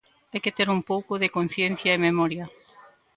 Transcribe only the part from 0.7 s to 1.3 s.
un pouco